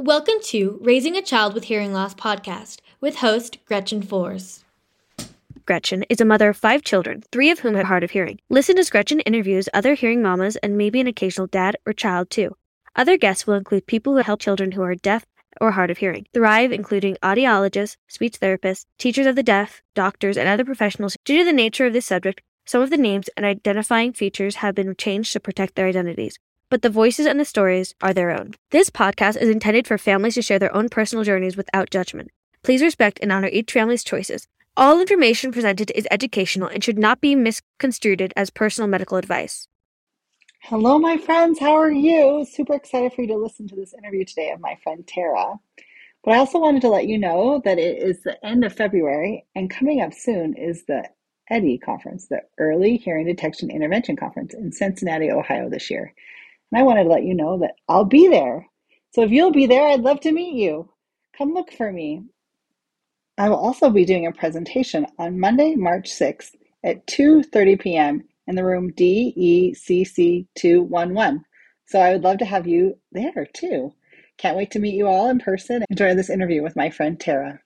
Welcome 0.00 0.40
to 0.44 0.78
Raising 0.80 1.14
a 1.18 1.20
Child 1.20 1.52
with 1.52 1.64
Hearing 1.64 1.92
Loss 1.92 2.14
podcast 2.14 2.78
with 3.02 3.16
host 3.16 3.58
Gretchen 3.66 4.00
Force. 4.00 4.64
Gretchen 5.66 6.06
is 6.08 6.22
a 6.22 6.24
mother 6.24 6.48
of 6.48 6.56
five 6.56 6.82
children, 6.82 7.22
three 7.30 7.50
of 7.50 7.58
whom 7.58 7.74
have 7.74 7.84
hard 7.84 8.02
of 8.02 8.12
hearing. 8.12 8.40
Listen 8.48 8.78
as 8.78 8.88
Gretchen 8.88 9.20
interviews 9.20 9.68
other 9.74 9.92
hearing 9.92 10.22
mamas 10.22 10.56
and 10.56 10.78
maybe 10.78 11.02
an 11.02 11.06
occasional 11.06 11.48
dad 11.48 11.76
or 11.84 11.92
child 11.92 12.30
too. 12.30 12.56
Other 12.96 13.18
guests 13.18 13.46
will 13.46 13.56
include 13.56 13.86
people 13.86 14.14
who 14.14 14.22
help 14.22 14.40
children 14.40 14.72
who 14.72 14.80
are 14.80 14.94
deaf 14.94 15.26
or 15.60 15.72
hard 15.72 15.90
of 15.90 15.98
hearing. 15.98 16.26
Thrive, 16.32 16.72
including 16.72 17.18
audiologists, 17.22 17.98
speech 18.08 18.40
therapists, 18.40 18.86
teachers 18.96 19.26
of 19.26 19.36
the 19.36 19.42
deaf, 19.42 19.82
doctors, 19.94 20.38
and 20.38 20.48
other 20.48 20.64
professionals. 20.64 21.18
Due 21.26 21.36
to 21.36 21.44
the 21.44 21.52
nature 21.52 21.84
of 21.84 21.92
this 21.92 22.06
subject, 22.06 22.40
some 22.64 22.80
of 22.80 22.88
the 22.88 22.96
names 22.96 23.28
and 23.36 23.44
identifying 23.44 24.14
features 24.14 24.56
have 24.56 24.74
been 24.74 24.96
changed 24.96 25.34
to 25.34 25.40
protect 25.40 25.74
their 25.74 25.88
identities 25.88 26.38
but 26.70 26.82
the 26.82 26.88
voices 26.88 27.26
and 27.26 27.38
the 27.38 27.44
stories 27.44 27.94
are 28.00 28.14
their 28.14 28.30
own. 28.30 28.54
This 28.70 28.88
podcast 28.88 29.36
is 29.36 29.48
intended 29.48 29.86
for 29.86 29.98
families 29.98 30.34
to 30.34 30.42
share 30.42 30.58
their 30.58 30.74
own 30.74 30.88
personal 30.88 31.24
journeys 31.24 31.56
without 31.56 31.90
judgment. 31.90 32.30
Please 32.62 32.80
respect 32.80 33.18
and 33.20 33.32
honor 33.32 33.48
each 33.48 33.72
family's 33.72 34.04
choices. 34.04 34.46
All 34.76 35.00
information 35.00 35.52
presented 35.52 35.90
is 35.94 36.06
educational 36.10 36.68
and 36.68 36.82
should 36.82 36.98
not 36.98 37.20
be 37.20 37.34
misconstrued 37.34 38.32
as 38.36 38.50
personal 38.50 38.88
medical 38.88 39.18
advice. 39.18 39.66
Hello, 40.62 40.98
my 40.98 41.16
friends. 41.16 41.58
How 41.58 41.72
are 41.72 41.90
you? 41.90 42.46
Super 42.48 42.74
excited 42.74 43.12
for 43.12 43.22
you 43.22 43.28
to 43.28 43.36
listen 43.36 43.66
to 43.68 43.76
this 43.76 43.94
interview 43.94 44.24
today 44.24 44.50
of 44.50 44.60
my 44.60 44.78
friend 44.82 45.06
Tara. 45.06 45.54
But 46.22 46.34
I 46.34 46.36
also 46.36 46.60
wanted 46.60 46.82
to 46.82 46.88
let 46.88 47.08
you 47.08 47.18
know 47.18 47.62
that 47.64 47.78
it 47.78 48.02
is 48.02 48.22
the 48.22 48.42
end 48.46 48.62
of 48.62 48.74
February, 48.74 49.46
and 49.56 49.70
coming 49.70 50.02
up 50.02 50.12
soon 50.12 50.54
is 50.54 50.84
the 50.84 51.08
EDI 51.50 51.78
conference, 51.78 52.28
the 52.28 52.42
Early 52.58 52.98
Hearing 52.98 53.26
Detection 53.26 53.70
Intervention 53.70 54.16
Conference 54.16 54.54
in 54.54 54.70
Cincinnati, 54.70 55.30
Ohio 55.30 55.68
this 55.68 55.90
year. 55.90 56.14
And 56.70 56.80
I 56.80 56.84
wanted 56.84 57.04
to 57.04 57.10
let 57.10 57.24
you 57.24 57.34
know 57.34 57.58
that 57.58 57.74
I'll 57.88 58.04
be 58.04 58.28
there. 58.28 58.66
So 59.12 59.22
if 59.22 59.30
you'll 59.30 59.52
be 59.52 59.66
there, 59.66 59.88
I'd 59.88 60.02
love 60.02 60.20
to 60.20 60.32
meet 60.32 60.54
you. 60.54 60.88
Come 61.36 61.52
look 61.52 61.72
for 61.72 61.90
me. 61.92 62.22
I 63.38 63.48
will 63.48 63.56
also 63.56 63.90
be 63.90 64.04
doing 64.04 64.26
a 64.26 64.32
presentation 64.32 65.06
on 65.18 65.40
Monday, 65.40 65.74
March 65.74 66.10
6th 66.10 66.50
at 66.84 67.06
2:30 67.06 67.80
p.m. 67.80 68.22
in 68.46 68.54
the 68.54 68.64
room 68.64 68.92
DECC 68.92 70.46
211. 70.56 71.44
So 71.86 71.98
I 71.98 72.12
would 72.12 72.22
love 72.22 72.38
to 72.38 72.44
have 72.44 72.66
you 72.66 72.98
there 73.12 73.48
too. 73.52 73.92
Can't 74.38 74.56
wait 74.56 74.70
to 74.72 74.78
meet 74.78 74.94
you 74.94 75.06
all 75.06 75.28
in 75.28 75.38
person. 75.38 75.84
Enjoy 75.90 76.14
this 76.14 76.30
interview 76.30 76.62
with 76.62 76.76
my 76.76 76.90
friend 76.90 77.18
Tara. 77.18 77.60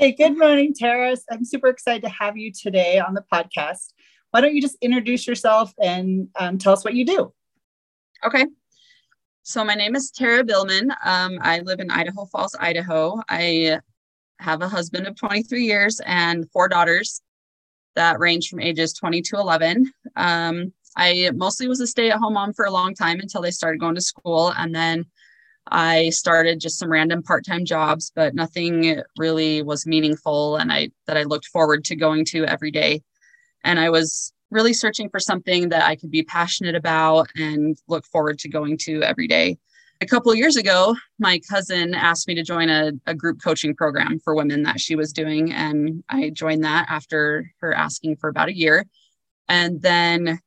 Hey, 0.00 0.12
good 0.12 0.38
morning, 0.38 0.74
Tara. 0.74 1.16
I'm 1.28 1.44
super 1.44 1.66
excited 1.66 2.02
to 2.02 2.08
have 2.08 2.36
you 2.36 2.52
today 2.52 3.00
on 3.00 3.14
the 3.14 3.24
podcast. 3.32 3.92
Why 4.30 4.40
don't 4.40 4.54
you 4.54 4.62
just 4.62 4.76
introduce 4.80 5.26
yourself 5.26 5.72
and 5.82 6.28
um, 6.38 6.56
tell 6.56 6.72
us 6.72 6.84
what 6.84 6.94
you 6.94 7.04
do? 7.04 7.34
Okay. 8.24 8.46
So, 9.42 9.64
my 9.64 9.74
name 9.74 9.96
is 9.96 10.12
Tara 10.12 10.44
Billman. 10.44 10.92
Um, 11.04 11.40
I 11.42 11.58
live 11.64 11.80
in 11.80 11.90
Idaho 11.90 12.26
Falls, 12.26 12.54
Idaho. 12.60 13.20
I 13.28 13.80
have 14.38 14.62
a 14.62 14.68
husband 14.68 15.08
of 15.08 15.16
23 15.16 15.64
years 15.64 16.00
and 16.06 16.48
four 16.52 16.68
daughters 16.68 17.20
that 17.96 18.20
range 18.20 18.50
from 18.50 18.60
ages 18.60 18.92
20 18.92 19.20
to 19.22 19.36
11. 19.38 19.92
Um, 20.14 20.72
I 20.96 21.32
mostly 21.34 21.66
was 21.66 21.80
a 21.80 21.88
stay 21.88 22.12
at 22.12 22.18
home 22.18 22.34
mom 22.34 22.52
for 22.52 22.66
a 22.66 22.70
long 22.70 22.94
time 22.94 23.18
until 23.18 23.42
they 23.42 23.50
started 23.50 23.80
going 23.80 23.96
to 23.96 24.00
school. 24.00 24.52
And 24.56 24.72
then 24.72 25.06
I 25.70 26.10
started 26.10 26.60
just 26.60 26.78
some 26.78 26.90
random 26.90 27.22
part-time 27.22 27.64
jobs, 27.64 28.12
but 28.14 28.34
nothing 28.34 29.02
really 29.16 29.62
was 29.62 29.86
meaningful 29.86 30.56
and 30.56 30.72
I 30.72 30.90
that 31.06 31.16
I 31.16 31.24
looked 31.24 31.46
forward 31.46 31.84
to 31.84 31.96
going 31.96 32.24
to 32.26 32.44
every 32.44 32.70
day. 32.70 33.02
And 33.64 33.78
I 33.78 33.90
was 33.90 34.32
really 34.50 34.72
searching 34.72 35.08
for 35.10 35.20
something 35.20 35.68
that 35.68 35.84
I 35.84 35.96
could 35.96 36.10
be 36.10 36.22
passionate 36.22 36.74
about 36.74 37.28
and 37.36 37.76
look 37.88 38.06
forward 38.06 38.38
to 38.40 38.48
going 38.48 38.78
to 38.78 39.02
every 39.02 39.28
day. 39.28 39.58
A 40.00 40.06
couple 40.06 40.32
years 40.34 40.56
ago, 40.56 40.94
my 41.18 41.40
cousin 41.50 41.92
asked 41.92 42.28
me 42.28 42.34
to 42.36 42.44
join 42.44 42.68
a, 42.68 42.92
a 43.06 43.14
group 43.14 43.42
coaching 43.42 43.74
program 43.74 44.20
for 44.20 44.34
women 44.34 44.62
that 44.62 44.80
she 44.80 44.94
was 44.94 45.12
doing. 45.12 45.52
And 45.52 46.04
I 46.08 46.30
joined 46.30 46.62
that 46.64 46.86
after 46.88 47.52
her 47.60 47.74
asking 47.74 48.16
for 48.16 48.28
about 48.28 48.48
a 48.48 48.56
year. 48.56 48.86
And 49.48 49.82
then 49.82 50.40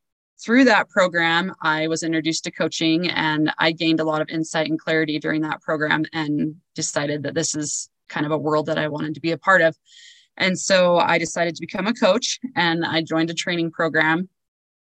through 0.43 0.65
that 0.65 0.89
program, 0.89 1.53
I 1.61 1.87
was 1.87 2.03
introduced 2.03 2.43
to 2.45 2.51
coaching 2.51 3.09
and 3.09 3.53
I 3.59 3.71
gained 3.71 3.99
a 3.99 4.03
lot 4.03 4.21
of 4.21 4.29
insight 4.29 4.69
and 4.69 4.79
clarity 4.79 5.19
during 5.19 5.41
that 5.41 5.61
program 5.61 6.05
and 6.13 6.55
decided 6.73 7.23
that 7.23 7.35
this 7.35 7.53
is 7.55 7.89
kind 8.09 8.25
of 8.25 8.31
a 8.31 8.37
world 8.37 8.65
that 8.65 8.79
I 8.79 8.87
wanted 8.87 9.13
to 9.13 9.21
be 9.21 9.31
a 9.31 9.37
part 9.37 9.61
of. 9.61 9.77
And 10.37 10.57
so 10.57 10.97
I 10.97 11.17
decided 11.19 11.55
to 11.55 11.61
become 11.61 11.85
a 11.85 11.93
coach 11.93 12.39
and 12.55 12.83
I 12.83 13.03
joined 13.03 13.29
a 13.29 13.35
training 13.35 13.71
program. 13.71 14.29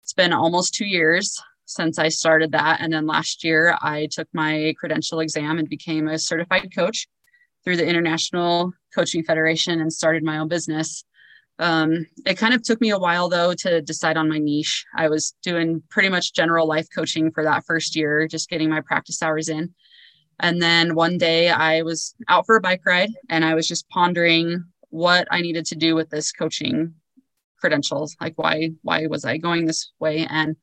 It's 0.02 0.12
been 0.12 0.32
almost 0.32 0.74
two 0.74 0.86
years 0.86 1.40
since 1.64 1.98
I 1.98 2.08
started 2.08 2.52
that. 2.52 2.80
And 2.80 2.92
then 2.92 3.06
last 3.06 3.42
year, 3.42 3.76
I 3.80 4.08
took 4.10 4.28
my 4.32 4.74
credential 4.78 5.20
exam 5.20 5.58
and 5.58 5.68
became 5.68 6.06
a 6.06 6.18
certified 6.18 6.68
coach 6.74 7.08
through 7.64 7.76
the 7.76 7.86
International 7.86 8.72
Coaching 8.94 9.24
Federation 9.24 9.80
and 9.80 9.92
started 9.92 10.22
my 10.22 10.38
own 10.38 10.48
business. 10.48 11.04
Um, 11.58 12.06
it 12.26 12.36
kind 12.36 12.52
of 12.52 12.62
took 12.62 12.80
me 12.80 12.90
a 12.90 12.98
while 12.98 13.28
though 13.28 13.54
to 13.54 13.80
decide 13.80 14.16
on 14.16 14.28
my 14.28 14.38
niche. 14.38 14.84
I 14.94 15.08
was 15.08 15.34
doing 15.42 15.82
pretty 15.88 16.08
much 16.08 16.34
general 16.34 16.66
life 16.66 16.86
coaching 16.94 17.30
for 17.30 17.42
that 17.44 17.64
first 17.64 17.96
year, 17.96 18.26
just 18.28 18.50
getting 18.50 18.68
my 18.68 18.80
practice 18.80 19.22
hours 19.22 19.48
in. 19.48 19.74
And 20.40 20.60
then 20.60 20.94
one 20.94 21.16
day 21.16 21.48
I 21.48 21.82
was 21.82 22.14
out 22.28 22.44
for 22.44 22.56
a 22.56 22.60
bike 22.60 22.82
ride 22.84 23.10
and 23.30 23.44
I 23.44 23.54
was 23.54 23.66
just 23.66 23.88
pondering 23.88 24.64
what 24.90 25.26
I 25.30 25.40
needed 25.40 25.64
to 25.66 25.76
do 25.76 25.94
with 25.94 26.10
this 26.10 26.30
coaching 26.30 26.94
credentials. 27.58 28.16
Like 28.20 28.34
why 28.36 28.72
why 28.82 29.06
was 29.06 29.24
I 29.24 29.38
going 29.38 29.64
this 29.64 29.92
way? 29.98 30.26
And 30.28 30.56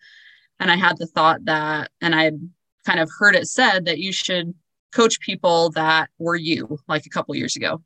and 0.60 0.70
I 0.70 0.76
had 0.76 0.98
the 0.98 1.08
thought 1.08 1.44
that 1.46 1.90
and 2.02 2.14
I 2.14 2.26
had 2.26 2.50
kind 2.86 3.00
of 3.00 3.10
heard 3.18 3.36
it 3.36 3.48
said 3.48 3.86
that 3.86 4.00
you 4.00 4.12
should 4.12 4.54
coach 4.94 5.20
people 5.22 5.72
that 5.72 6.12
were 6.20 6.36
you 6.36 6.78
like 6.88 7.08
a 7.08 7.10
couple 7.10 7.36
years 7.36 7.56
ago 7.56 7.82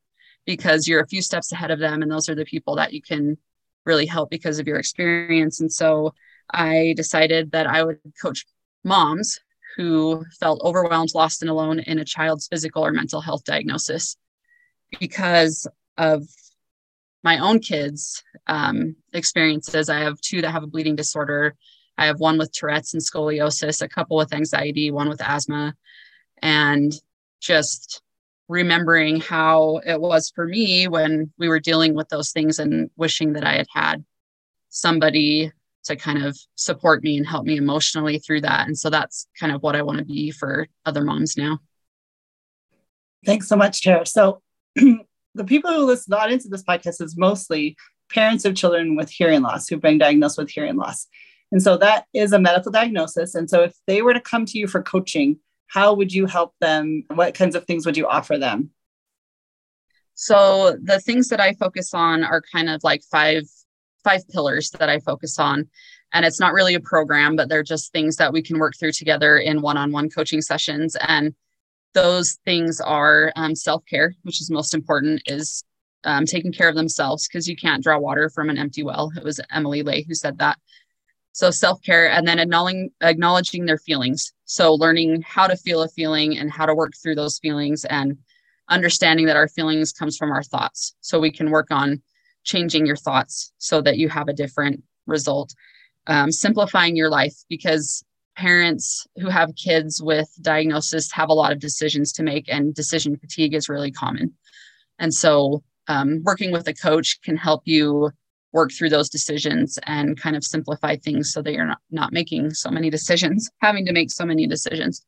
because 0.47 0.87
you're 0.87 1.01
a 1.01 1.07
few 1.07 1.21
steps 1.21 1.51
ahead 1.51 1.69
of 1.69 1.77
them 1.77 2.01
and 2.01 2.11
those 2.11 2.27
are 2.27 2.35
the 2.35 2.45
people 2.45 2.75
that 2.77 2.93
you 2.93 3.01
can 3.03 3.37
really 3.85 4.07
help 4.07 4.31
because 4.31 4.57
of 4.57 4.67
your 4.67 4.77
experience. 4.77 5.59
And 5.61 5.71
so 5.71 6.15
i 6.51 6.93
decided 6.95 7.51
that 7.51 7.67
i 7.67 7.83
would 7.83 7.99
coach 8.21 8.45
moms 8.83 9.39
who 9.75 10.25
felt 10.39 10.61
overwhelmed 10.63 11.13
lost 11.13 11.41
and 11.41 11.51
alone 11.51 11.79
in 11.79 11.99
a 11.99 12.05
child's 12.05 12.47
physical 12.47 12.85
or 12.85 12.91
mental 12.91 13.21
health 13.21 13.43
diagnosis 13.43 14.17
because 14.99 15.67
of 15.97 16.23
my 17.23 17.37
own 17.39 17.59
kids 17.59 18.23
um, 18.47 18.95
experiences. 19.13 19.89
I 19.89 19.99
have 19.99 20.19
two 20.21 20.41
that 20.41 20.51
have 20.51 20.63
a 20.63 20.67
bleeding 20.67 20.95
disorder. 20.95 21.55
I 21.97 22.05
have 22.05 22.19
one 22.19 22.37
with 22.37 22.53
tourette's 22.53 22.93
and 22.93 23.03
scoliosis 23.03 23.81
a 23.81 23.89
couple 23.89 24.17
with 24.17 24.33
anxiety 24.33 24.89
one 24.89 25.09
with 25.09 25.21
asthma 25.21 25.75
and 26.41 26.93
just 27.39 28.01
remembering 28.47 29.19
how 29.19 29.81
it 29.85 29.99
was 29.99 30.31
for 30.33 30.47
me 30.47 30.87
when 30.87 31.31
we 31.37 31.49
were 31.49 31.59
dealing 31.59 31.93
with 31.93 32.09
those 32.09 32.31
things 32.31 32.59
and 32.59 32.89
wishing 32.95 33.33
that 33.33 33.43
I 33.43 33.53
had 33.57 33.67
had 33.73 34.05
somebody 34.69 35.51
to 35.85 35.95
kind 35.95 36.23
of 36.23 36.37
support 36.55 37.03
me 37.03 37.17
and 37.17 37.25
help 37.25 37.45
me 37.45 37.57
emotionally 37.57 38.19
through 38.19 38.41
that. 38.41 38.67
And 38.67 38.77
so 38.77 38.89
that's 38.89 39.27
kind 39.39 39.53
of 39.53 39.63
what 39.63 39.75
I 39.75 39.81
want 39.81 39.99
to 39.99 40.05
be 40.05 40.31
for 40.31 40.67
other 40.85 41.03
moms 41.03 41.37
now. 41.37 41.59
Thanks 43.25 43.47
so 43.47 43.55
much, 43.55 43.81
Tara. 43.81 44.05
So 44.05 44.41
the 44.75 45.43
people 45.45 45.71
who 45.71 45.85
listen, 45.85 46.13
audience 46.13 46.45
of 46.45 46.51
this 46.51 46.63
podcast 46.63 47.01
is 47.01 47.17
mostly 47.17 47.75
parents 48.09 48.45
of 48.45 48.55
children 48.55 48.95
with 48.95 49.09
hearing 49.09 49.41
loss 49.41 49.67
who've 49.67 49.81
been 49.81 49.97
diagnosed 49.97 50.37
with 50.37 50.49
hearing 50.49 50.75
loss. 50.75 51.07
And 51.51 51.61
so 51.61 51.77
that 51.77 52.05
is 52.13 52.33
a 52.33 52.39
medical 52.39 52.71
diagnosis. 52.71 53.35
And 53.35 53.49
so 53.49 53.63
if 53.63 53.73
they 53.87 54.01
were 54.01 54.13
to 54.13 54.21
come 54.21 54.45
to 54.45 54.57
you 54.57 54.67
for 54.67 54.81
coaching, 54.81 55.39
how 55.67 55.93
would 55.93 56.13
you 56.13 56.25
help 56.25 56.53
them? 56.59 57.03
What 57.13 57.33
kinds 57.33 57.55
of 57.55 57.65
things 57.65 57.85
would 57.85 57.97
you 57.97 58.07
offer 58.07 58.37
them? 58.37 58.71
So 60.13 60.77
the 60.81 60.99
things 60.99 61.29
that 61.29 61.39
I 61.39 61.53
focus 61.53 61.93
on 61.93 62.23
are 62.23 62.41
kind 62.41 62.69
of 62.69 62.83
like 62.83 63.03
five 63.11 63.43
five 64.03 64.27
pillars 64.29 64.71
that 64.71 64.89
I 64.89 64.99
focus 64.99 65.37
on. 65.37 65.67
And 66.13 66.25
it's 66.25 66.39
not 66.39 66.53
really 66.53 66.75
a 66.75 66.79
program, 66.79 67.35
but 67.35 67.49
they're 67.49 67.63
just 67.63 67.91
things 67.91 68.15
that 68.15 68.31
we 68.31 68.41
can 68.41 68.57
work 68.57 68.73
through 68.79 68.93
together 68.93 69.37
in 69.37 69.61
one-on-one 69.61 70.09
coaching 70.09 70.41
sessions. 70.41 70.95
And 71.01 71.35
those 71.97 72.37
things 72.45 72.79
are 72.79 73.33
um, 73.35 73.55
self-care 73.55 74.13
which 74.21 74.39
is 74.39 74.51
most 74.51 74.75
important 74.75 75.19
is 75.25 75.63
um, 76.03 76.25
taking 76.25 76.51
care 76.51 76.69
of 76.69 76.75
themselves 76.75 77.27
because 77.27 77.47
you 77.47 77.55
can't 77.55 77.83
draw 77.83 77.97
water 77.97 78.29
from 78.29 78.51
an 78.51 78.57
empty 78.57 78.83
well 78.83 79.11
it 79.17 79.23
was 79.23 79.39
emily 79.51 79.81
ley 79.81 80.05
who 80.07 80.13
said 80.13 80.37
that 80.37 80.59
so 81.37 81.51
self-care 81.51 82.09
and 82.09 82.27
then 82.27 82.39
acknowledging 82.39 82.89
acknowledging 83.01 83.67
their 83.67 83.77
feelings. 83.77 84.33
So 84.45 84.73
learning 84.73 85.21
how 85.21 85.45
to 85.45 85.55
feel 85.55 85.83
a 85.83 85.87
feeling 85.87 86.35
and 86.35 86.51
how 86.51 86.65
to 86.65 86.73
work 86.73 86.93
through 86.99 87.13
those 87.13 87.37
feelings 87.37 87.85
and 87.85 88.17
understanding 88.69 89.27
that 89.27 89.35
our 89.35 89.47
feelings 89.47 89.91
comes 89.91 90.17
from 90.17 90.31
our 90.31 90.41
thoughts. 90.41 90.95
So 91.01 91.19
we 91.19 91.31
can 91.31 91.51
work 91.51 91.67
on 91.69 92.01
changing 92.43 92.87
your 92.87 92.95
thoughts 92.95 93.51
so 93.59 93.81
that 93.81 93.99
you 93.99 94.09
have 94.09 94.27
a 94.27 94.33
different 94.33 94.81
result. 95.05 95.53
Um, 96.07 96.31
simplifying 96.31 96.95
your 96.95 97.11
life 97.11 97.35
because 97.49 98.03
parents 98.35 99.05
who 99.17 99.29
have 99.29 99.53
kids 99.55 100.01
with 100.01 100.29
diagnosis 100.41 101.11
have 101.11 101.29
a 101.29 101.35
lot 101.35 101.51
of 101.51 101.59
decisions 101.59 102.11
to 102.13 102.23
make 102.23 102.49
and 102.49 102.73
decision 102.73 103.15
fatigue 103.15 103.53
is 103.53 103.69
really 103.69 103.91
common. 103.91 104.33
And 104.97 105.13
so 105.13 105.61
um, 105.87 106.23
working 106.23 106.51
with 106.51 106.67
a 106.67 106.73
coach 106.73 107.21
can 107.21 107.37
help 107.37 107.61
you 107.65 108.09
work 108.53 108.71
through 108.71 108.89
those 108.89 109.09
decisions 109.09 109.77
and 109.85 110.19
kind 110.19 110.35
of 110.35 110.43
simplify 110.43 110.95
things 110.95 111.31
so 111.31 111.41
that 111.41 111.53
you're 111.53 111.65
not, 111.65 111.79
not 111.91 112.13
making 112.13 112.51
so 112.51 112.69
many 112.69 112.89
decisions 112.97 113.49
having 113.61 113.85
to 113.85 113.93
make 113.93 114.11
so 114.11 114.25
many 114.25 114.47
decisions 114.47 115.05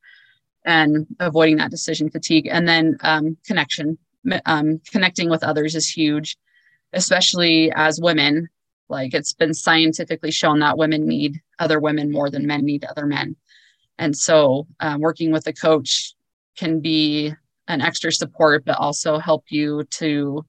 and 0.64 1.06
avoiding 1.20 1.56
that 1.56 1.70
decision 1.70 2.10
fatigue 2.10 2.46
and 2.50 2.68
then 2.68 2.96
um, 3.00 3.36
connection 3.46 3.96
um, 4.44 4.78
connecting 4.90 5.30
with 5.30 5.42
others 5.42 5.74
is 5.74 5.88
huge 5.88 6.36
especially 6.92 7.72
as 7.74 7.98
women 8.00 8.48
like 8.90 9.14
it's 9.14 9.32
been 9.32 9.54
scientifically 9.54 10.32
shown 10.32 10.58
that 10.58 10.76
women 10.76 11.06
need 11.06 11.40
other 11.58 11.78
women 11.78 12.10
more 12.10 12.28
than 12.28 12.46
men 12.46 12.64
need 12.64 12.84
other 12.84 13.06
men. 13.06 13.36
And 13.98 14.16
so 14.16 14.66
um, 14.80 15.00
working 15.00 15.30
with 15.30 15.46
a 15.46 15.52
coach 15.52 16.14
can 16.56 16.80
be 16.80 17.32
an 17.68 17.80
extra 17.80 18.10
support, 18.10 18.64
but 18.64 18.78
also 18.78 19.18
help 19.18 19.44
you 19.48 19.84
to 19.84 20.44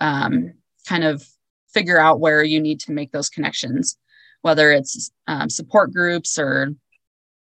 um, 0.00 0.54
kind 0.88 1.04
of 1.04 1.24
figure 1.72 2.00
out 2.00 2.20
where 2.20 2.42
you 2.42 2.60
need 2.60 2.80
to 2.80 2.92
make 2.92 3.12
those 3.12 3.28
connections, 3.28 3.96
whether 4.42 4.72
it's 4.72 5.10
um, 5.26 5.48
support 5.48 5.92
groups 5.92 6.38
or, 6.38 6.74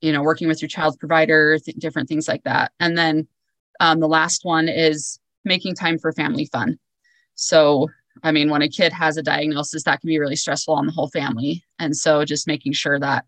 you 0.01 0.13
know, 0.13 0.23
working 0.23 0.49
with 0.49 0.63
your 0.63 0.69
child's 0.69 0.97
provider, 0.97 1.59
th- 1.59 1.77
different 1.79 2.09
things 2.09 2.29
like 2.29 2.43
that. 2.45 2.73
And 2.81 2.97
then 2.97 3.27
um, 3.81 4.01
the 4.01 4.09
last 4.09 4.45
one 4.45 4.69
is 4.69 5.19
making 5.45 5.75
time 5.75 5.99
for 5.99 6.13
family 6.13 6.47
fun. 6.47 6.79
So 7.35 7.89
I 8.23 8.33
mean, 8.33 8.51
when 8.51 8.63
a 8.63 8.69
kid 8.69 8.93
has 8.93 9.17
a 9.17 9.23
diagnosis, 9.23 9.85
that 9.85 10.01
can 10.01 10.09
be 10.09 10.19
really 10.19 10.37
stressful 10.37 10.75
on 10.75 10.87
the 10.87 10.93
whole 10.93 11.09
family. 11.09 11.65
And 11.79 11.97
so 11.97 12.25
just 12.25 12.47
making 12.47 12.73
sure 12.73 12.99
that 13.01 13.25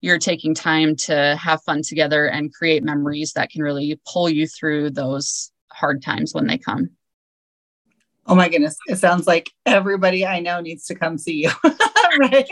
you're 0.00 0.18
taking 0.18 0.54
time 0.54 0.96
to 0.96 1.36
have 1.36 1.62
fun 1.62 1.82
together 1.82 2.26
and 2.26 2.52
create 2.52 2.82
memories 2.84 3.32
that 3.32 3.50
can 3.50 3.62
really 3.62 4.00
pull 4.10 4.28
you 4.28 4.46
through 4.46 4.90
those 4.90 5.50
hard 5.72 6.02
times 6.02 6.34
when 6.34 6.46
they 6.46 6.58
come. 6.58 6.90
Oh 8.28 8.34
my 8.34 8.48
goodness. 8.48 8.76
It 8.88 8.96
sounds 8.96 9.26
like 9.26 9.50
everybody 9.64 10.26
I 10.26 10.40
know 10.40 10.60
needs 10.60 10.84
to 10.86 10.94
come 10.94 11.16
see 11.16 11.44
you. 11.44 11.50
right? 12.20 12.48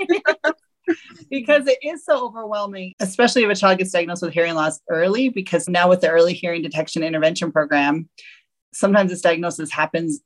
because 1.31 1.67
it 1.67 1.79
is 1.83 2.05
so 2.05 2.27
overwhelming, 2.27 2.95
especially 3.01 3.45
if 3.45 3.51
a 3.51 3.55
child 3.55 3.79
gets 3.79 3.91
diagnosed 3.91 4.23
with 4.23 4.33
hearing 4.33 4.55
loss 4.55 4.81
early, 4.89 5.29
because 5.29 5.69
now 5.69 5.89
with 5.89 6.01
the 6.01 6.09
early 6.09 6.33
hearing 6.33 6.63
detection 6.63 7.03
intervention 7.03 7.53
program, 7.53 8.09
sometimes 8.73 9.11
this 9.11 9.21
diagnosis 9.21 9.71
happens 9.71 10.21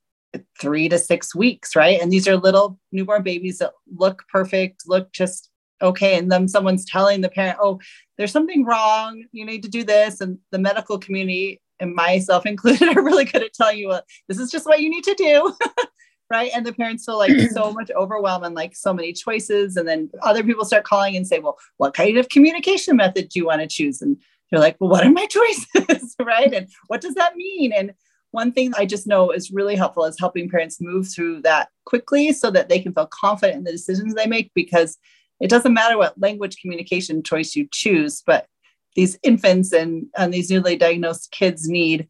three 0.61 0.89
to 0.89 0.99
six 0.99 1.35
weeks, 1.35 1.75
right? 1.75 2.01
And 2.01 2.13
these 2.13 2.29
are 2.29 2.37
little 2.37 2.79
newborn 2.93 3.23
babies 3.23 3.59
that 3.59 3.73
look 3.97 4.25
perfect, 4.31 4.85
look 4.87 5.13
just 5.13 5.51
okay. 5.83 6.19
And 6.19 6.31
then 6.31 6.47
someone's 6.47 6.85
telling 6.85 7.21
the 7.21 7.29
parent, 7.29 7.59
oh, 7.61 7.81
there's 8.19 8.33
something 8.33 8.65
wrong. 8.65 9.25
You 9.33 9.47
need 9.47 9.63
to 9.63 9.69
do 9.69 9.83
this. 9.83 10.21
And 10.21 10.39
the 10.51 10.59
medical 10.59 10.99
community, 10.99 11.61
and 11.81 11.95
myself 11.95 12.47
included, 12.47 12.97
are 12.97 13.03
really 13.03 13.25
good 13.25 13.43
at 13.43 13.55
telling 13.55 13.79
you, 13.79 13.89
well, 13.89 14.03
this 14.29 14.39
is 14.39 14.51
just 14.51 14.67
what 14.67 14.81
you 14.81 14.91
need 14.91 15.05
to 15.05 15.15
do. 15.15 15.55
right. 16.31 16.51
And 16.55 16.65
the 16.65 16.73
parents 16.73 17.05
feel 17.05 17.19
like 17.19 17.33
so 17.53 17.73
much 17.73 17.91
overwhelm 17.97 18.45
and 18.45 18.55
like 18.55 18.77
so 18.77 18.93
many 18.93 19.13
choices. 19.13 19.77
And 19.77 19.89
then 19.89 20.11
other 20.23 20.45
people 20.45 20.65
start 20.65 20.85
calling 20.85 21.17
and 21.17 21.27
say, 21.27 21.41
well, 21.41 21.59
what 21.79 21.95
kind 21.95 22.17
of 22.17 22.29
communication 22.29 22.97
method 22.97 23.29
do 23.29 23.41
you 23.41 23.47
want 23.47 23.61
to 23.61 23.67
choose? 23.67 24.01
And 24.01 24.17
you're 24.51 24.61
like, 24.61 24.77
well, 24.81 24.91
what 24.91 25.05
are 25.05 25.11
my 25.11 25.27
choices? 25.31 26.15
right. 26.21 26.53
And 26.53 26.69
what 26.87 27.01
does 27.01 27.15
that 27.15 27.37
mean? 27.37 27.73
And 27.73 27.95
one 28.33 28.53
thing 28.53 28.73
I 28.77 28.87
just 28.87 29.09
know 29.09 29.31
is 29.31 29.51
really 29.51 29.75
helpful 29.75 30.05
is 30.05 30.19
helping 30.19 30.49
parents 30.49 30.81
move 30.81 31.09
through 31.09 31.43
that 31.43 31.69
quickly 31.85 32.33
so 32.33 32.51
that 32.53 32.69
they 32.69 32.79
can 32.79 32.93
feel 32.93 33.09
confident 33.09 33.59
in 33.59 33.65
the 33.65 33.73
decisions 33.73 34.15
they 34.15 34.27
make 34.27 34.53
because 34.55 34.97
it 35.41 35.51
doesn't 35.51 35.75
matter 35.75 35.99
what 35.99 36.21
language 36.21 36.59
communication 36.61 37.23
choice 37.23 37.57
you 37.57 37.67
choose, 37.73 38.23
but 38.25 38.47
these 38.97 39.19
infants 39.23 39.73
and, 39.73 40.07
and 40.17 40.33
these 40.33 40.51
newly 40.51 40.77
diagnosed 40.77 41.31
kids 41.31 41.69
need 41.69 42.09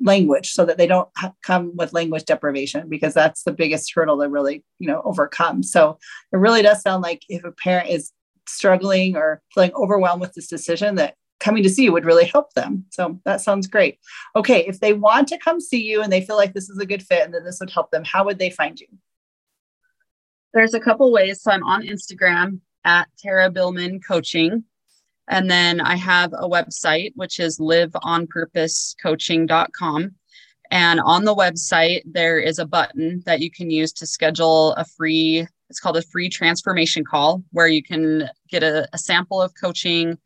language 0.00 0.52
so 0.52 0.64
that 0.64 0.76
they 0.76 0.86
don't 0.86 1.08
ha- 1.16 1.32
come 1.42 1.72
with 1.74 1.94
language 1.94 2.24
deprivation 2.24 2.88
because 2.88 3.14
that's 3.14 3.44
the 3.44 3.52
biggest 3.52 3.90
hurdle 3.94 4.20
to 4.20 4.28
really 4.28 4.62
you 4.78 4.86
know 4.86 5.00
overcome 5.06 5.62
so 5.62 5.98
it 6.32 6.36
really 6.36 6.60
does 6.60 6.82
sound 6.82 7.02
like 7.02 7.22
if 7.30 7.44
a 7.44 7.52
parent 7.52 7.88
is 7.88 8.12
struggling 8.46 9.16
or 9.16 9.40
feeling 9.54 9.72
overwhelmed 9.74 10.20
with 10.20 10.34
this 10.34 10.48
decision 10.48 10.96
that 10.96 11.14
coming 11.40 11.62
to 11.62 11.70
see 11.70 11.84
you 11.84 11.92
would 11.92 12.04
really 12.04 12.24
help 12.24 12.52
them. 12.54 12.84
So 12.90 13.20
that 13.24 13.40
sounds 13.40 13.66
great. 13.66 13.98
Okay, 14.34 14.66
if 14.66 14.80
they 14.80 14.92
want 14.92 15.28
to 15.28 15.38
come 15.38 15.60
see 15.60 15.82
you 15.82 16.02
and 16.02 16.12
they 16.12 16.20
feel 16.20 16.36
like 16.36 16.54
this 16.54 16.70
is 16.70 16.78
a 16.78 16.86
good 16.86 17.02
fit 17.02 17.24
and 17.24 17.34
that 17.34 17.44
this 17.44 17.60
would 17.60 17.70
help 17.70 17.90
them, 17.90 18.04
how 18.04 18.24
would 18.24 18.38
they 18.38 18.50
find 18.50 18.80
you? 18.80 18.86
There's 20.54 20.74
a 20.74 20.80
couple 20.80 21.12
ways. 21.12 21.42
So 21.42 21.50
I'm 21.50 21.64
on 21.64 21.82
Instagram 21.82 22.60
at 22.84 23.08
Tara 23.18 23.50
Billman 23.50 24.00
Coaching. 24.00 24.64
And 25.28 25.50
then 25.50 25.80
I 25.80 25.96
have 25.96 26.32
a 26.32 26.48
website, 26.48 27.10
which 27.16 27.40
is 27.40 27.58
liveonpurposecoaching.com. 27.58 30.14
And 30.70 31.00
on 31.00 31.24
the 31.24 31.34
website, 31.34 32.02
there 32.04 32.38
is 32.38 32.58
a 32.58 32.66
button 32.66 33.22
that 33.26 33.40
you 33.40 33.50
can 33.50 33.70
use 33.70 33.92
to 33.94 34.06
schedule 34.06 34.74
a 34.74 34.84
free, 34.84 35.46
it's 35.70 35.80
called 35.80 35.96
a 35.96 36.02
free 36.02 36.28
transformation 36.28 37.02
call, 37.04 37.42
where 37.52 37.68
you 37.68 37.82
can 37.82 38.28
get 38.48 38.62
a, 38.62 38.86
a 38.92 38.98
sample 38.98 39.40
of 39.40 39.54
coaching, 39.60 40.18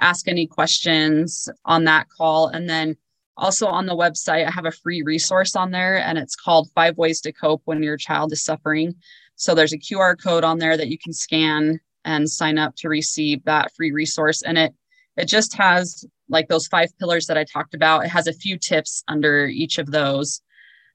ask 0.00 0.28
any 0.28 0.46
questions 0.46 1.48
on 1.64 1.84
that 1.84 2.08
call. 2.10 2.48
And 2.48 2.68
then 2.68 2.96
also 3.36 3.66
on 3.66 3.86
the 3.86 3.96
website, 3.96 4.46
I 4.46 4.50
have 4.50 4.66
a 4.66 4.72
free 4.72 5.02
resource 5.02 5.56
on 5.56 5.70
there 5.70 5.98
and 5.98 6.18
it's 6.18 6.36
called 6.36 6.70
Five 6.74 6.98
Ways 6.98 7.20
to 7.22 7.32
Cope 7.32 7.62
When 7.64 7.82
Your 7.82 7.96
Child 7.96 8.32
is 8.32 8.44
Suffering. 8.44 8.94
So 9.36 9.54
there's 9.54 9.74
a 9.74 9.78
QR 9.78 10.20
code 10.20 10.44
on 10.44 10.58
there 10.58 10.76
that 10.76 10.88
you 10.88 10.98
can 10.98 11.12
scan 11.12 11.80
and 12.06 12.30
sign 12.30 12.56
up 12.56 12.74
to 12.76 12.88
receive 12.88 13.44
that 13.44 13.74
free 13.76 13.90
resource. 13.90 14.40
And 14.42 14.56
it 14.56 14.74
it 15.16 15.28
just 15.28 15.54
has 15.56 16.04
like 16.28 16.48
those 16.48 16.66
five 16.66 16.96
pillars 16.98 17.26
that 17.26 17.38
I 17.38 17.44
talked 17.44 17.74
about. 17.74 18.04
It 18.04 18.08
has 18.08 18.26
a 18.26 18.32
few 18.32 18.58
tips 18.58 19.02
under 19.08 19.46
each 19.46 19.78
of 19.78 19.90
those 19.90 20.40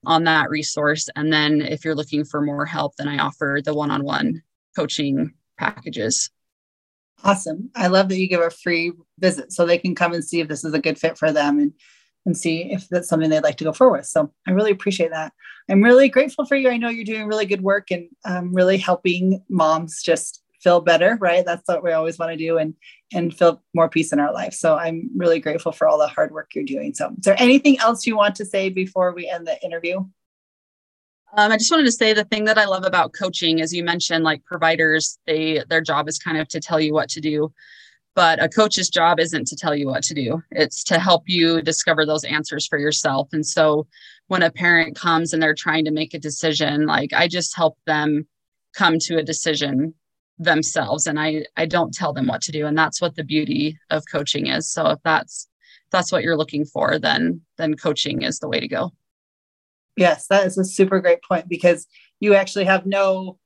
on 0.04 0.24
that 0.24 0.50
resource. 0.50 1.08
And 1.16 1.32
then 1.32 1.60
if 1.60 1.84
you're 1.84 1.94
looking 1.94 2.24
for 2.24 2.40
more 2.40 2.66
help, 2.66 2.96
then 2.96 3.08
I 3.08 3.18
offer 3.18 3.60
the 3.64 3.74
one-on-one 3.74 4.42
coaching 4.76 5.32
packages. 5.58 6.30
Awesome. 7.24 7.70
I 7.74 7.86
love 7.86 8.08
that 8.08 8.18
you 8.18 8.28
give 8.28 8.40
a 8.40 8.50
free 8.50 8.92
visit 9.18 9.52
so 9.52 9.64
they 9.64 9.78
can 9.78 9.94
come 9.94 10.12
and 10.12 10.24
see 10.24 10.40
if 10.40 10.48
this 10.48 10.64
is 10.64 10.74
a 10.74 10.80
good 10.80 10.98
fit 10.98 11.18
for 11.18 11.32
them 11.32 11.58
and 11.58 11.72
and 12.24 12.36
see 12.36 12.72
if 12.72 12.88
that's 12.88 13.08
something 13.08 13.30
they'd 13.30 13.42
like 13.42 13.56
to 13.56 13.64
go 13.64 13.72
forward 13.72 13.98
with. 13.98 14.06
So 14.06 14.32
I 14.46 14.52
really 14.52 14.70
appreciate 14.70 15.10
that. 15.10 15.32
I'm 15.68 15.82
really 15.82 16.08
grateful 16.08 16.44
for 16.44 16.54
you. 16.54 16.68
I 16.68 16.76
know 16.76 16.88
you're 16.88 17.04
doing 17.04 17.26
really 17.26 17.46
good 17.46 17.62
work 17.62 17.90
and 17.90 18.08
um, 18.24 18.54
really 18.54 18.78
helping 18.78 19.42
moms 19.48 20.02
just 20.02 20.41
feel 20.62 20.80
better, 20.80 21.18
right? 21.20 21.44
That's 21.44 21.66
what 21.66 21.82
we 21.82 21.92
always 21.92 22.18
want 22.18 22.32
to 22.32 22.36
do 22.36 22.58
and 22.58 22.74
and 23.12 23.36
feel 23.36 23.62
more 23.74 23.88
peace 23.88 24.12
in 24.12 24.20
our 24.20 24.32
life. 24.32 24.54
So 24.54 24.76
I'm 24.76 25.10
really 25.14 25.40
grateful 25.40 25.72
for 25.72 25.86
all 25.86 25.98
the 25.98 26.06
hard 26.06 26.32
work 26.32 26.52
you're 26.54 26.64
doing. 26.64 26.94
So 26.94 27.08
is 27.08 27.24
there 27.24 27.36
anything 27.38 27.78
else 27.80 28.06
you 28.06 28.16
want 28.16 28.36
to 28.36 28.46
say 28.46 28.68
before 28.70 29.12
we 29.12 29.28
end 29.28 29.46
the 29.46 29.62
interview? 29.62 29.98
Um, 31.34 31.50
I 31.50 31.56
just 31.56 31.70
wanted 31.70 31.86
to 31.86 31.92
say 31.92 32.12
the 32.12 32.24
thing 32.24 32.44
that 32.44 32.58
I 32.58 32.66
love 32.66 32.84
about 32.84 33.14
coaching, 33.14 33.62
as 33.62 33.72
you 33.72 33.82
mentioned, 33.82 34.22
like 34.22 34.44
providers, 34.44 35.18
they 35.26 35.62
their 35.68 35.80
job 35.80 36.08
is 36.08 36.18
kind 36.18 36.38
of 36.38 36.48
to 36.48 36.60
tell 36.60 36.80
you 36.80 36.92
what 36.92 37.08
to 37.10 37.20
do, 37.20 37.52
but 38.14 38.42
a 38.42 38.48
coach's 38.48 38.90
job 38.90 39.18
isn't 39.18 39.46
to 39.48 39.56
tell 39.56 39.74
you 39.74 39.86
what 39.86 40.02
to 40.04 40.14
do. 40.14 40.42
It's 40.50 40.84
to 40.84 40.98
help 40.98 41.24
you 41.26 41.62
discover 41.62 42.04
those 42.04 42.24
answers 42.24 42.66
for 42.66 42.78
yourself. 42.78 43.28
And 43.32 43.46
so, 43.46 43.86
when 44.28 44.42
a 44.42 44.50
parent 44.50 44.96
comes 44.96 45.32
and 45.32 45.42
they're 45.42 45.54
trying 45.54 45.86
to 45.86 45.90
make 45.90 46.12
a 46.14 46.18
decision, 46.18 46.86
like 46.86 47.12
I 47.14 47.28
just 47.28 47.56
help 47.56 47.78
them 47.86 48.26
come 48.74 48.98
to 48.98 49.18
a 49.18 49.22
decision 49.22 49.94
themselves, 50.44 51.06
and 51.06 51.18
I 51.18 51.46
I 51.56 51.66
don't 51.66 51.94
tell 51.94 52.12
them 52.12 52.26
what 52.26 52.42
to 52.42 52.52
do. 52.52 52.66
And 52.66 52.76
that's 52.76 53.00
what 53.00 53.16
the 53.16 53.24
beauty 53.24 53.78
of 53.90 54.04
coaching 54.10 54.46
is. 54.46 54.70
So 54.70 54.88
if 54.88 54.98
that's 55.04 55.48
if 55.86 55.90
that's 55.90 56.12
what 56.12 56.22
you're 56.22 56.36
looking 56.36 56.64
for, 56.64 56.98
then 56.98 57.40
then 57.58 57.74
coaching 57.74 58.22
is 58.22 58.38
the 58.38 58.48
way 58.48 58.60
to 58.60 58.68
go. 58.68 58.92
Yes, 59.96 60.26
that 60.28 60.46
is 60.46 60.56
a 60.58 60.64
super 60.64 61.00
great 61.00 61.22
point 61.22 61.48
because 61.48 61.86
you 62.20 62.34
actually 62.34 62.64
have 62.64 62.86
no, 62.86 63.38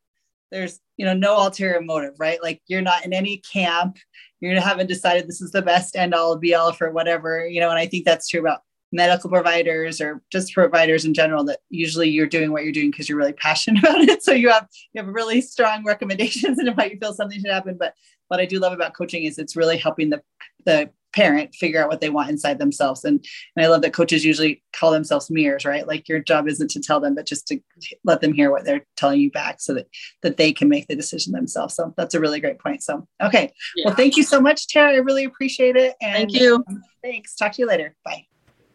there's, 0.52 0.80
you 0.96 1.04
know, 1.04 1.14
no 1.14 1.36
ulterior 1.36 1.80
motive, 1.80 2.14
right? 2.18 2.40
Like 2.42 2.62
you're 2.68 2.82
not 2.82 3.04
in 3.04 3.12
any 3.12 3.38
camp. 3.38 3.96
You 4.40 4.60
haven't 4.60 4.86
decided 4.86 5.26
this 5.26 5.40
is 5.40 5.50
the 5.50 5.62
best 5.62 5.96
end 5.96 6.14
all 6.14 6.36
be 6.36 6.54
all 6.54 6.72
for 6.72 6.90
whatever, 6.90 7.48
you 7.48 7.60
know, 7.60 7.70
and 7.70 7.78
I 7.78 7.86
think 7.86 8.04
that's 8.04 8.28
true 8.28 8.40
about 8.40 8.60
medical 8.92 9.30
providers 9.30 10.00
or 10.00 10.22
just 10.30 10.52
providers 10.52 11.04
in 11.04 11.14
general 11.14 11.44
that 11.44 11.60
usually 11.70 12.08
you're 12.08 12.26
doing 12.26 12.52
what 12.52 12.62
you're 12.62 12.72
doing 12.72 12.90
because 12.90 13.08
you're 13.08 13.18
really 13.18 13.32
passionate 13.32 13.78
about 13.84 14.00
it. 14.00 14.22
So 14.22 14.32
you 14.32 14.50
have 14.50 14.68
you 14.92 15.02
have 15.02 15.12
really 15.12 15.40
strong 15.40 15.84
recommendations 15.84 16.58
and 16.58 16.76
why 16.76 16.86
you 16.86 16.98
feel 16.98 17.14
something 17.14 17.40
should 17.40 17.50
happen. 17.50 17.76
But 17.78 17.94
what 18.28 18.40
I 18.40 18.46
do 18.46 18.58
love 18.58 18.72
about 18.72 18.94
coaching 18.94 19.24
is 19.24 19.38
it's 19.38 19.56
really 19.56 19.76
helping 19.76 20.10
the 20.10 20.22
the 20.64 20.90
parent 21.12 21.54
figure 21.54 21.82
out 21.82 21.88
what 21.88 22.02
they 22.02 22.10
want 22.10 22.28
inside 22.28 22.58
themselves. 22.58 23.04
And 23.04 23.24
and 23.56 23.64
i 23.64 23.68
love 23.68 23.82
that 23.82 23.94
coaches 23.94 24.24
usually 24.24 24.62
call 24.72 24.90
themselves 24.90 25.30
mirrors 25.30 25.64
right? 25.64 25.86
Like 25.86 26.08
your 26.08 26.20
job 26.20 26.46
isn't 26.46 26.70
to 26.72 26.80
tell 26.80 27.00
them 27.00 27.14
but 27.14 27.26
just 27.26 27.46
to 27.48 27.58
let 28.04 28.20
them 28.20 28.34
hear 28.34 28.50
what 28.50 28.64
they're 28.64 28.86
telling 28.96 29.20
you 29.20 29.30
back 29.30 29.60
so 29.60 29.74
that 29.74 29.88
that 30.22 30.36
they 30.36 30.52
can 30.52 30.68
make 30.68 30.86
the 30.88 30.96
decision 30.96 31.32
themselves. 31.32 31.74
So 31.74 31.94
that's 31.96 32.14
a 32.14 32.20
really 32.20 32.40
great 32.40 32.58
point. 32.58 32.82
So 32.82 33.06
okay. 33.22 33.52
Yeah. 33.76 33.86
well 33.86 33.94
thank 33.94 34.16
you 34.16 34.22
so 34.22 34.40
much 34.40 34.68
tara. 34.68 34.92
I 34.92 34.96
really 34.96 35.24
appreciate 35.24 35.76
it. 35.76 35.94
And 36.00 36.30
thank 36.30 36.34
you. 36.34 36.62
um, 36.68 36.82
thanks. 37.02 37.34
Talk 37.34 37.52
to 37.52 37.62
you 37.62 37.68
later. 37.68 37.96
Bye 38.04 38.26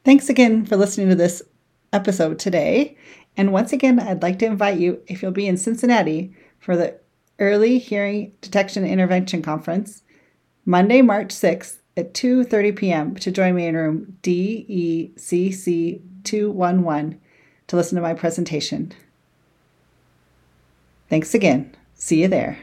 thanks 0.03 0.29
again 0.29 0.65
for 0.65 0.77
listening 0.77 1.10
to 1.10 1.15
this 1.15 1.41
episode 1.93 2.39
today 2.39 2.98
and 3.38 3.51
once 3.51 3.74
again 3.74 4.00
i'd 4.00 4.22
like 4.22 4.39
to 4.39 4.46
invite 4.46 4.79
you 4.79 5.01
if 5.08 5.22
you'll 5.22 5.31
be 5.31 5.48
in 5.48 5.58
cincinnati 5.58 6.34
for 6.60 6.75
the 6.75 6.96
early 7.39 7.79
hearing 7.79 8.31
detection 8.41 8.86
intervention 8.86 9.41
conference 9.41 10.03
monday 10.65 11.01
march 11.01 11.29
6th 11.29 11.77
at 11.98 12.13
2:30 12.13 12.75
p.m. 12.75 13.15
to 13.15 13.31
join 13.31 13.55
me 13.55 13.67
in 13.67 13.75
room 13.75 14.17
DECC 14.24 16.01
211 16.24 17.20
to 17.67 17.75
listen 17.75 17.96
to 17.96 18.01
my 18.01 18.13
presentation. 18.13 18.93
Thanks 21.10 21.34
again. 21.34 21.75
See 21.96 22.22
you 22.22 22.27
there. 22.27 22.58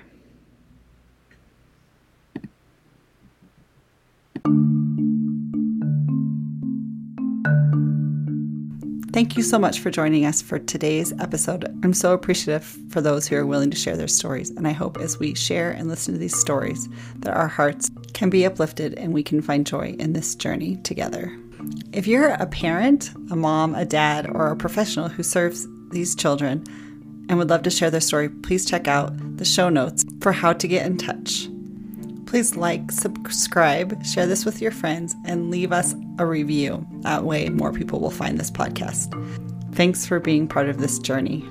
Thank 9.19 9.37
you 9.37 9.43
so 9.43 9.59
much 9.59 9.81
for 9.81 9.91
joining 9.91 10.27
us 10.27 10.41
for 10.41 10.61
today's 10.61 11.13
episode. 11.19 11.65
I'm 11.83 11.93
so 11.93 12.13
appreciative 12.13 12.63
for 12.89 13.01
those 13.01 13.27
who 13.27 13.35
are 13.35 13.45
willing 13.45 13.69
to 13.73 13.77
share 13.77 13.97
their 13.97 14.07
stories, 14.07 14.51
and 14.51 14.69
I 14.69 14.71
hope 14.71 14.97
as 14.99 15.19
we 15.19 15.35
share 15.35 15.73
and 15.73 15.89
listen 15.89 16.15
to 16.15 16.21
these 16.21 16.39
stories 16.39 16.89
that 17.17 17.35
our 17.35 17.49
hearts 17.49 17.91
can 18.15 18.31
be 18.31 18.47
uplifted 18.47 18.95
and 18.95 19.13
we 19.13 19.25
can 19.25 19.43
find 19.43 19.67
joy 19.67 19.97
in 19.99 20.13
this 20.13 20.37
journey 20.37 20.77
together. 20.85 21.37
If 21.93 22.07
you're 22.07 22.29
a 22.29 22.47
parent, 22.47 23.11
a 23.33 23.35
mom, 23.35 23.75
a 23.75 23.85
dad, 23.85 24.31
or 24.31 24.53
a 24.53 24.57
professional 24.57 25.09
who 25.09 25.25
serves 25.25 25.67
these 25.91 26.15
children 26.15 26.63
and 27.29 27.39
would 27.39 27.51
love 27.51 27.65
to 27.65 27.71
share 27.71 27.91
their 27.91 28.01
story, 28.01 28.29
please 28.29 28.65
check 28.65 28.87
out 28.87 29.11
the 29.37 29.45
show 29.45 29.69
notes 29.69 30.05
for 30.21 30.31
how 30.31 30.53
to 30.53 30.69
get 30.69 30.87
in 30.87 30.97
touch. 30.97 31.49
Please 32.29 32.57
like, 32.57 32.93
subscribe, 32.93 34.05
share 34.05 34.27
this 34.27 34.45
with 34.45 34.61
your 34.61 34.71
friends, 34.71 35.17
and 35.25 35.51
leave 35.51 35.73
us 35.73 35.95
a 36.19 36.27
review. 36.27 36.87
That 37.01 37.25
way, 37.25 37.49
more 37.49 37.73
people 37.73 38.01
will 38.01 38.11
find 38.11 38.39
this 38.39 38.51
podcast. 38.51 39.15
Thanks 39.75 40.05
for 40.05 40.21
being 40.21 40.47
part 40.47 40.69
of 40.69 40.77
this 40.77 40.99
journey. 40.99 41.43